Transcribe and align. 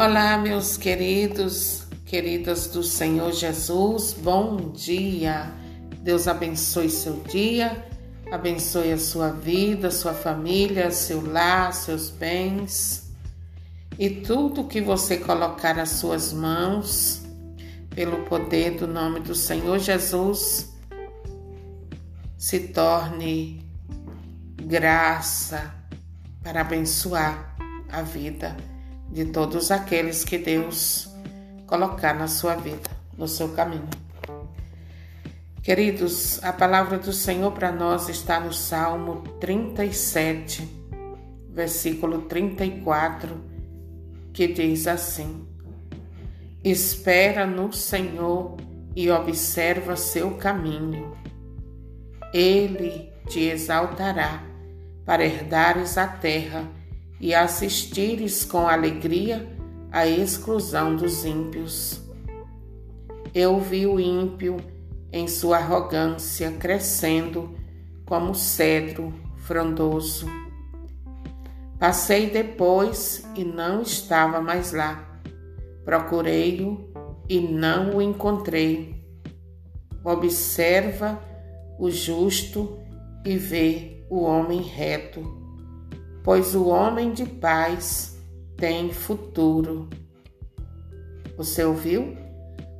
Olá, 0.00 0.38
meus 0.38 0.76
queridos, 0.76 1.88
queridas 2.06 2.68
do 2.68 2.84
Senhor 2.84 3.32
Jesus, 3.32 4.12
bom 4.12 4.70
dia. 4.70 5.52
Deus 6.02 6.28
abençoe 6.28 6.88
seu 6.88 7.14
dia, 7.24 7.84
abençoe 8.30 8.92
a 8.92 8.96
sua 8.96 9.30
vida, 9.30 9.90
sua 9.90 10.14
família, 10.14 10.92
seu 10.92 11.28
lar, 11.28 11.72
seus 11.72 12.10
bens 12.10 13.12
e 13.98 14.08
tudo 14.08 14.68
que 14.68 14.80
você 14.80 15.16
colocar 15.16 15.76
às 15.80 15.88
suas 15.88 16.32
mãos, 16.32 17.22
pelo 17.90 18.18
poder 18.26 18.76
do 18.76 18.86
nome 18.86 19.18
do 19.18 19.34
Senhor 19.34 19.80
Jesus, 19.80 20.78
se 22.36 22.68
torne 22.68 23.68
graça 24.62 25.74
para 26.40 26.60
abençoar 26.60 27.56
a 27.90 28.00
vida 28.00 28.56
de 29.10 29.26
todos 29.26 29.70
aqueles 29.70 30.24
que 30.24 30.38
Deus 30.38 31.08
colocar 31.66 32.14
na 32.14 32.28
sua 32.28 32.54
vida, 32.54 32.90
no 33.16 33.26
seu 33.26 33.48
caminho. 33.50 33.88
Queridos, 35.62 36.42
a 36.42 36.52
palavra 36.52 36.98
do 36.98 37.12
Senhor 37.12 37.52
para 37.52 37.70
nós 37.70 38.08
está 38.08 38.40
no 38.40 38.52
Salmo 38.52 39.22
37, 39.38 40.66
versículo 41.50 42.22
34, 42.22 43.36
que 44.32 44.46
diz 44.48 44.86
assim: 44.86 45.46
Espera 46.64 47.46
no 47.46 47.72
Senhor 47.72 48.56
e 48.96 49.10
observa 49.10 49.96
seu 49.96 50.32
caminho. 50.36 51.16
Ele 52.32 53.12
te 53.28 53.40
exaltará 53.40 54.42
para 55.04 55.24
herdares 55.24 55.98
a 55.98 56.06
terra 56.06 56.77
e 57.20 57.34
assistires 57.34 58.44
com 58.44 58.68
alegria 58.68 59.48
a 59.90 60.06
exclusão 60.06 60.94
dos 60.94 61.24
ímpios. 61.24 62.00
Eu 63.34 63.58
vi 63.58 63.86
o 63.86 63.98
ímpio 63.98 64.56
em 65.12 65.26
sua 65.26 65.58
arrogância 65.58 66.52
crescendo 66.52 67.54
como 68.04 68.34
cedro 68.34 69.12
frondoso. 69.36 70.26
Passei 71.78 72.30
depois 72.30 73.24
e 73.34 73.44
não 73.44 73.82
estava 73.82 74.40
mais 74.40 74.72
lá. 74.72 75.20
Procurei-o 75.84 76.92
e 77.28 77.40
não 77.40 77.96
o 77.96 78.02
encontrei. 78.02 79.02
Observa 80.04 81.20
o 81.78 81.90
justo 81.90 82.78
e 83.24 83.36
vê 83.36 84.04
o 84.10 84.22
homem 84.22 84.60
reto 84.60 85.37
pois 86.28 86.54
o 86.54 86.66
homem 86.66 87.14
de 87.14 87.24
paz 87.24 88.18
tem 88.54 88.92
futuro. 88.92 89.88
Você 91.38 91.64
ouviu? 91.64 92.18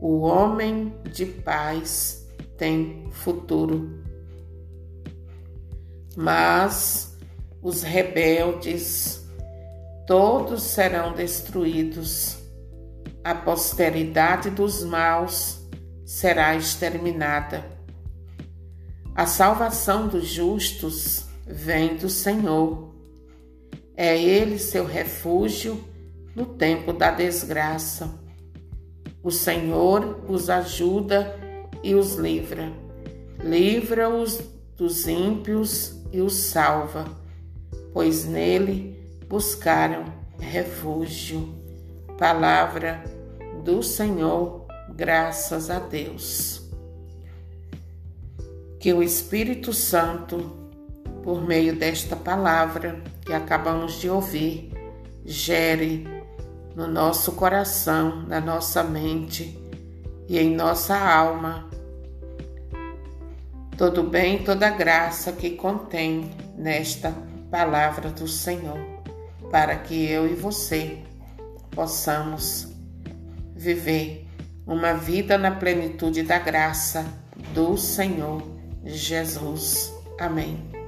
O 0.00 0.20
homem 0.20 0.94
de 1.12 1.26
paz 1.26 2.24
tem 2.56 3.08
futuro. 3.10 4.00
Mas 6.14 7.18
os 7.60 7.82
rebeldes 7.82 9.26
todos 10.06 10.62
serão 10.62 11.12
destruídos. 11.12 12.38
A 13.24 13.34
posteridade 13.34 14.50
dos 14.50 14.84
maus 14.84 15.68
será 16.06 16.54
exterminada. 16.54 17.64
A 19.16 19.26
salvação 19.26 20.06
dos 20.06 20.28
justos 20.28 21.26
vem 21.44 21.96
do 21.96 22.08
Senhor 22.08 22.91
é 23.96 24.20
Ele 24.20 24.58
seu 24.58 24.84
refúgio 24.84 25.82
no 26.34 26.46
tempo 26.46 26.92
da 26.92 27.10
desgraça. 27.10 28.10
O 29.22 29.30
Senhor 29.30 30.24
os 30.28 30.48
ajuda 30.50 31.38
e 31.82 31.94
os 31.94 32.14
livra. 32.14 32.72
Livra-os 33.42 34.40
dos 34.76 35.06
ímpios 35.06 35.96
e 36.12 36.20
os 36.20 36.34
salva, 36.34 37.04
pois 37.92 38.24
nele 38.24 38.98
buscaram 39.28 40.04
refúgio. 40.38 41.54
Palavra 42.18 43.02
do 43.64 43.82
Senhor, 43.82 44.66
graças 44.94 45.70
a 45.70 45.78
Deus. 45.78 46.62
Que 48.78 48.92
o 48.92 49.02
Espírito 49.02 49.72
Santo 49.72 50.61
por 51.22 51.42
meio 51.42 51.76
desta 51.76 52.16
palavra 52.16 53.02
que 53.24 53.32
acabamos 53.32 54.00
de 54.00 54.08
ouvir, 54.08 54.72
gere 55.24 56.06
no 56.74 56.86
nosso 56.86 57.32
coração, 57.32 58.22
na 58.26 58.40
nossa 58.40 58.82
mente 58.82 59.58
e 60.28 60.38
em 60.38 60.54
nossa 60.54 60.98
alma 60.98 61.70
todo 63.76 64.02
bem, 64.04 64.44
toda 64.44 64.70
graça 64.70 65.32
que 65.32 65.50
contém 65.50 66.30
nesta 66.56 67.12
palavra 67.50 68.10
do 68.10 68.28
Senhor, 68.28 68.78
para 69.50 69.76
que 69.76 70.08
eu 70.08 70.26
e 70.30 70.34
você 70.34 70.98
possamos 71.70 72.68
viver 73.56 74.28
uma 74.66 74.94
vida 74.94 75.36
na 75.36 75.50
plenitude 75.50 76.22
da 76.22 76.38
graça 76.38 77.04
do 77.52 77.76
Senhor 77.76 78.42
Jesus. 78.84 79.92
Amém. 80.18 80.81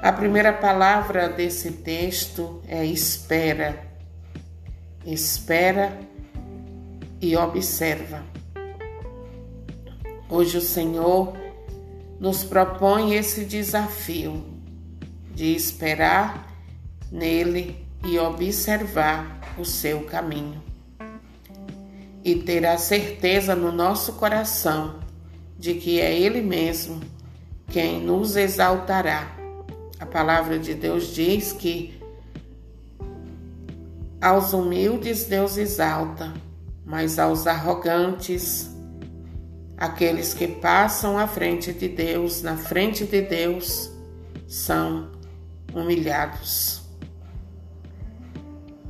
A 0.00 0.12
primeira 0.12 0.52
palavra 0.52 1.28
desse 1.28 1.72
texto 1.72 2.62
é 2.68 2.86
espera. 2.86 3.82
Espera 5.04 5.98
e 7.20 7.36
observa. 7.36 8.22
Hoje 10.30 10.58
o 10.58 10.60
Senhor 10.60 11.36
nos 12.20 12.44
propõe 12.44 13.14
esse 13.14 13.44
desafio 13.44 14.44
de 15.34 15.52
esperar 15.52 16.46
nele 17.10 17.84
e 18.06 18.20
observar 18.20 19.40
o 19.58 19.64
seu 19.64 20.04
caminho. 20.04 20.62
E 22.22 22.36
ter 22.36 22.64
a 22.64 22.78
certeza 22.78 23.56
no 23.56 23.72
nosso 23.72 24.12
coração 24.12 25.00
de 25.58 25.74
que 25.74 26.00
é 26.00 26.16
Ele 26.16 26.40
mesmo 26.40 27.00
quem 27.66 28.00
nos 28.00 28.36
exaltará 28.36 29.37
a 29.98 30.06
palavra 30.06 30.58
de 30.58 30.74
Deus 30.74 31.14
diz 31.14 31.52
que 31.52 31.98
aos 34.20 34.52
humildes 34.52 35.24
Deus 35.24 35.56
exalta, 35.56 36.32
mas 36.84 37.18
aos 37.18 37.46
arrogantes, 37.46 38.70
aqueles 39.76 40.34
que 40.34 40.48
passam 40.48 41.16
à 41.16 41.26
frente 41.26 41.72
de 41.72 41.88
Deus, 41.88 42.42
na 42.42 42.56
frente 42.56 43.04
de 43.04 43.22
Deus, 43.22 43.92
são 44.46 45.10
humilhados. 45.72 46.82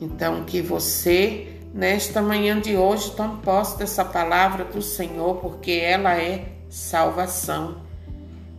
Então, 0.00 0.44
que 0.44 0.60
você, 0.60 1.60
nesta 1.72 2.20
manhã 2.20 2.60
de 2.60 2.76
hoje, 2.76 3.10
tome 3.12 3.40
posse 3.42 3.78
dessa 3.78 4.04
palavra 4.04 4.64
do 4.64 4.82
Senhor, 4.82 5.36
porque 5.36 5.72
ela 5.72 6.16
é 6.16 6.52
salvação 6.68 7.80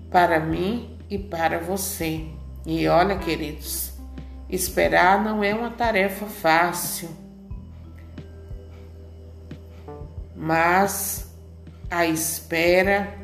para 0.09 0.39
mim 0.39 0.97
e 1.09 1.17
para 1.17 1.59
você. 1.59 2.36
E 2.67 2.85
olha, 2.89 3.17
queridos, 3.17 3.93
esperar 4.49 5.23
não 5.23 5.41
é 5.41 5.55
uma 5.55 5.69
tarefa 5.69 6.25
fácil, 6.25 7.07
mas 10.35 11.33
a 11.89 12.05
espera 12.05 13.17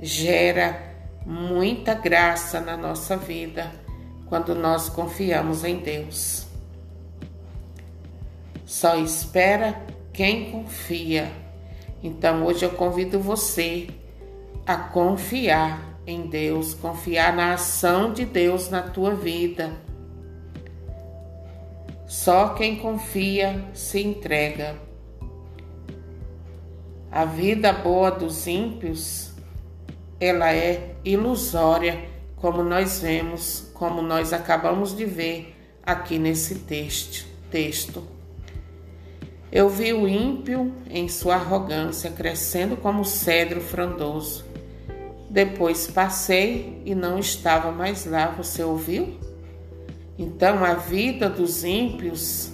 gera 0.00 0.80
muita 1.26 1.94
graça 1.94 2.60
na 2.60 2.76
nossa 2.76 3.16
vida 3.16 3.72
quando 4.26 4.54
nós 4.54 4.88
confiamos 4.88 5.64
em 5.64 5.80
Deus. 5.80 6.46
Só 8.64 8.94
espera 8.98 9.82
quem 10.12 10.52
confia. 10.52 11.32
Então 12.00 12.44
hoje 12.44 12.64
eu 12.64 12.70
convido 12.70 13.18
você 13.18 13.88
a 14.64 14.76
confiar 14.76 15.87
em 16.08 16.22
Deus, 16.26 16.72
confiar 16.72 17.36
na 17.36 17.52
ação 17.52 18.14
de 18.14 18.24
Deus 18.24 18.70
na 18.70 18.80
tua 18.80 19.14
vida. 19.14 19.72
Só 22.06 22.54
quem 22.54 22.76
confia 22.76 23.62
se 23.74 24.00
entrega. 24.00 24.74
A 27.12 27.26
vida 27.26 27.74
boa 27.74 28.10
dos 28.10 28.46
ímpios, 28.46 29.32
ela 30.18 30.50
é 30.50 30.94
ilusória, 31.04 32.08
como 32.36 32.62
nós 32.62 33.00
vemos, 33.00 33.70
como 33.74 34.00
nós 34.00 34.32
acabamos 34.32 34.96
de 34.96 35.04
ver 35.04 35.54
aqui 35.82 36.18
nesse 36.18 36.54
texto. 36.60 37.26
texto. 37.50 38.02
Eu 39.52 39.68
vi 39.68 39.92
o 39.92 40.08
ímpio 40.08 40.72
em 40.88 41.06
sua 41.06 41.34
arrogância 41.34 42.10
crescendo 42.10 42.78
como 42.78 43.04
cedro 43.04 43.60
frondoso 43.60 44.47
depois 45.30 45.86
passei 45.86 46.82
e 46.86 46.94
não 46.94 47.18
estava 47.18 47.70
mais 47.70 48.06
lá, 48.06 48.28
você 48.28 48.64
ouviu? 48.64 49.18
Então 50.18 50.64
a 50.64 50.74
vida 50.74 51.28
dos 51.28 51.64
ímpios 51.64 52.50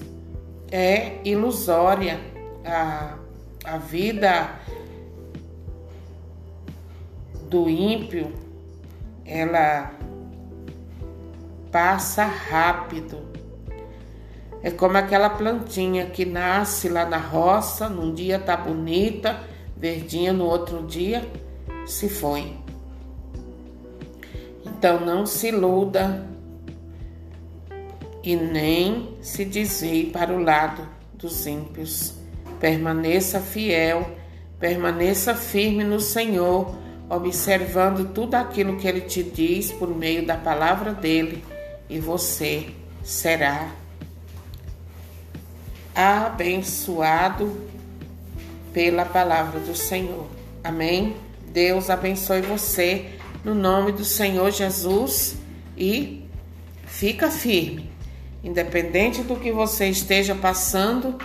é 0.72 1.20
ilusória. 1.24 2.18
A, 2.64 3.16
a 3.64 3.78
vida 3.78 4.58
do 7.48 7.68
ímpio, 7.70 8.32
ela 9.24 9.92
passa 11.70 12.24
rápido. 12.24 13.22
É 14.62 14.70
como 14.70 14.96
aquela 14.96 15.30
plantinha 15.30 16.06
que 16.06 16.24
nasce 16.24 16.88
lá 16.88 17.04
na 17.04 17.18
roça, 17.18 17.88
num 17.88 18.12
dia 18.12 18.38
tá 18.38 18.56
bonita, 18.56 19.38
verdinha, 19.76 20.32
no 20.32 20.46
outro 20.46 20.82
dia 20.82 21.22
se 21.86 22.08
foi. 22.08 22.52
Então 24.66 25.04
não 25.04 25.26
se 25.26 25.48
iluda 25.48 26.26
e 28.22 28.36
nem 28.36 29.16
se 29.20 29.44
desvie 29.44 30.06
para 30.06 30.32
o 30.32 30.42
lado 30.42 30.88
dos 31.14 31.46
ímpios. 31.46 32.14
Permaneça 32.58 33.40
fiel, 33.40 34.10
permaneça 34.58 35.34
firme 35.34 35.84
no 35.84 36.00
Senhor, 36.00 36.74
observando 37.08 38.12
tudo 38.12 38.34
aquilo 38.34 38.76
que 38.76 38.88
Ele 38.88 39.02
te 39.02 39.22
diz 39.22 39.70
por 39.72 39.88
meio 39.88 40.26
da 40.26 40.36
palavra 40.36 40.92
dele, 40.92 41.44
e 41.88 42.00
você 42.00 42.68
será 43.02 43.70
abençoado 45.94 47.54
pela 48.72 49.04
palavra 49.04 49.60
do 49.60 49.76
Senhor. 49.76 50.26
Amém? 50.62 51.14
Deus 51.54 51.88
abençoe 51.88 52.40
você 52.40 53.10
no 53.44 53.54
nome 53.54 53.92
do 53.92 54.04
Senhor 54.04 54.50
Jesus 54.50 55.36
e 55.78 56.24
fica 56.84 57.30
firme. 57.30 57.88
Independente 58.42 59.22
do 59.22 59.36
que 59.36 59.52
você 59.52 59.88
esteja 59.88 60.34
passando, 60.34 61.16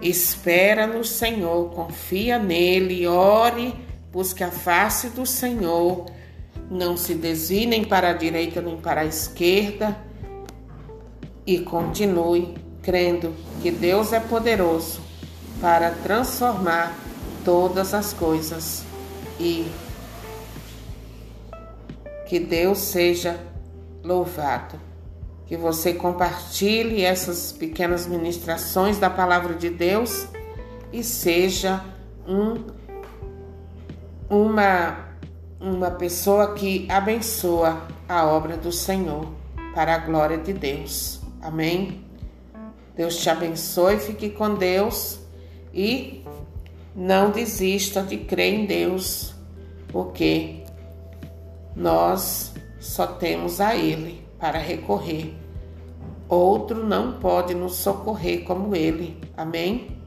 espera 0.00 0.86
no 0.86 1.04
Senhor, 1.04 1.70
confia 1.70 2.38
nele, 2.38 3.04
ore, 3.04 3.74
busque 4.12 4.44
a 4.44 4.50
face 4.52 5.08
do 5.08 5.26
Senhor. 5.26 6.06
Não 6.70 6.96
se 6.96 7.12
desvie 7.12 7.66
nem 7.66 7.82
para 7.82 8.10
a 8.10 8.12
direita 8.12 8.62
nem 8.62 8.76
para 8.76 9.00
a 9.00 9.06
esquerda 9.06 9.98
e 11.44 11.58
continue 11.58 12.54
crendo 12.80 13.34
que 13.60 13.72
Deus 13.72 14.12
é 14.12 14.20
poderoso 14.20 15.00
para 15.60 15.90
transformar 15.90 16.96
todas 17.44 17.92
as 17.92 18.12
coisas 18.12 18.91
e 19.38 19.70
que 22.26 22.40
Deus 22.40 22.78
seja 22.78 23.38
louvado. 24.02 24.80
Que 25.46 25.56
você 25.56 25.92
compartilhe 25.92 27.04
essas 27.04 27.52
pequenas 27.52 28.06
ministrações 28.06 28.98
da 28.98 29.10
palavra 29.10 29.54
de 29.54 29.68
Deus 29.68 30.26
e 30.92 31.04
seja 31.04 31.84
um, 32.26 32.64
uma, 34.30 34.96
uma 35.60 35.90
pessoa 35.90 36.54
que 36.54 36.86
abençoa 36.90 37.86
a 38.08 38.24
obra 38.26 38.56
do 38.56 38.72
Senhor 38.72 39.28
para 39.74 39.94
a 39.94 39.98
glória 39.98 40.38
de 40.38 40.52
Deus. 40.52 41.20
Amém? 41.40 42.04
Deus 42.96 43.16
te 43.16 43.28
abençoe, 43.28 43.98
fique 43.98 44.30
com 44.30 44.54
Deus 44.54 45.18
e 45.72 46.24
não 46.94 47.30
desista 47.30 48.02
de 48.02 48.18
crer 48.18 48.54
em 48.54 48.66
Deus, 48.66 49.34
porque 49.88 50.62
nós 51.74 52.52
só 52.80 53.06
temos 53.06 53.60
a 53.60 53.74
Ele 53.74 54.26
para 54.38 54.58
recorrer. 54.58 55.34
Outro 56.28 56.86
não 56.86 57.12
pode 57.12 57.54
nos 57.54 57.76
socorrer 57.76 58.44
como 58.44 58.74
Ele. 58.74 59.16
Amém? 59.36 60.01